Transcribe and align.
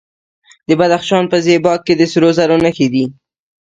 د 0.67 0.69
بدخشان 0.79 1.23
په 1.31 1.37
زیباک 1.45 1.79
کې 1.87 1.93
د 1.97 2.01
سرو 2.11 2.29
زرو 2.37 2.57
نښې 2.63 2.85
شته. 2.91 3.05